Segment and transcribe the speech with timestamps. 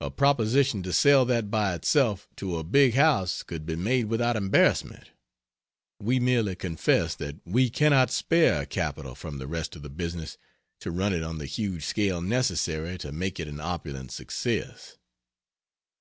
[0.00, 4.34] A proposition to sell that by itself to a big house could be made without
[4.34, 5.10] embarrassment
[6.00, 10.36] we merely confess that we cannot spare capital from the rest of the business
[10.80, 14.98] to run it on the huge scale necessary to make it an opulent success.